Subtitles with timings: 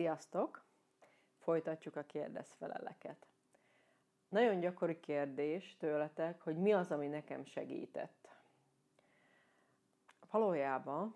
[0.00, 0.64] Sziasztok!
[1.38, 3.26] Folytatjuk a kérdezfeleleket.
[4.28, 8.28] Nagyon gyakori kérdés tőletek, hogy mi az, ami nekem segített.
[10.30, 11.14] Valójában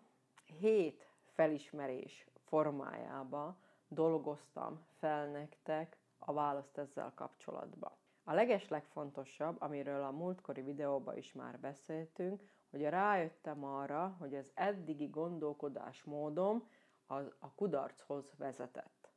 [0.58, 3.56] hét felismerés formájába
[3.88, 7.92] dolgoztam fel nektek a választ ezzel kapcsolatban.
[8.24, 15.06] A legeslegfontosabb, amiről a múltkori videóban is már beszéltünk, hogy rájöttem arra, hogy az eddigi
[15.06, 16.68] gondolkodásmódom
[17.06, 19.10] az a kudarchoz vezetett.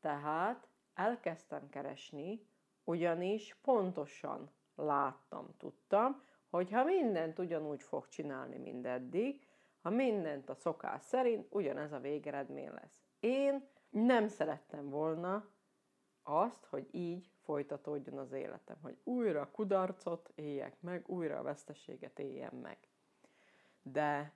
[0.00, 2.46] Tehát elkezdtem keresni,
[2.84, 9.46] ugyanis pontosan láttam, tudtam, hogy ha mindent ugyanúgy fog csinálni, mint eddig,
[9.82, 13.02] ha mindent a szokás szerint, ugyanez a végeredmény lesz.
[13.20, 15.48] Én nem szerettem volna
[16.22, 22.56] azt, hogy így folytatódjon az életem, hogy újra kudarcot éljek meg, újra a veszteséget éljem
[22.56, 22.78] meg.
[23.82, 24.32] De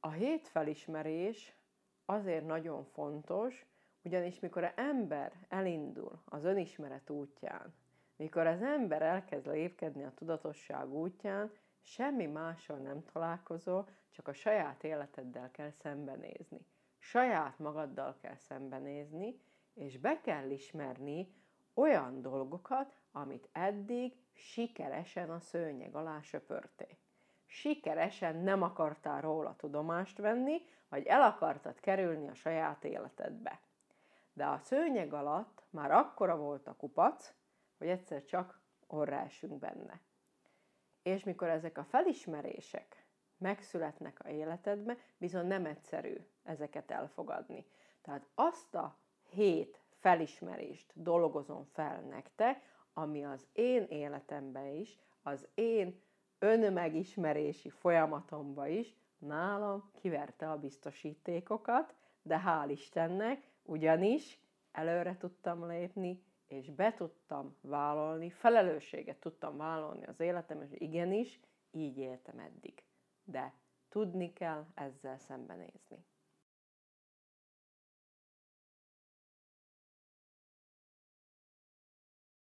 [0.00, 1.55] a hét felismerés
[2.06, 3.66] azért nagyon fontos,
[4.02, 7.74] ugyanis mikor az ember elindul az önismeret útján,
[8.16, 14.84] mikor az ember elkezd lépkedni a tudatosság útján, semmi mással nem találkozol, csak a saját
[14.84, 16.66] életeddel kell szembenézni.
[16.98, 19.40] Saját magaddal kell szembenézni,
[19.74, 21.34] és be kell ismerni
[21.74, 27.05] olyan dolgokat, amit eddig sikeresen a szőnyeg alá söpörték
[27.46, 33.60] sikeresen nem akartál róla tudomást venni, vagy el akartad kerülni a saját életedbe.
[34.32, 37.34] De a szőnyeg alatt már akkora volt a kupac,
[37.78, 40.00] hogy egyszer csak orra esünk benne.
[41.02, 43.06] És mikor ezek a felismerések
[43.38, 47.66] megszületnek a életedbe, bizony nem egyszerű ezeket elfogadni.
[48.02, 48.98] Tehát azt a
[49.30, 56.02] hét felismerést dolgozom fel nektek, ami az én életemben is, az én
[56.38, 64.40] önmegismerési folyamatomba is nálam kiverte a biztosítékokat, de hál' Istennek, ugyanis
[64.72, 71.98] előre tudtam lépni, és be tudtam vállalni, felelősséget tudtam vállalni az életem, és igenis, így
[71.98, 72.82] éltem eddig.
[73.24, 73.52] De
[73.88, 76.04] tudni kell ezzel szembenézni.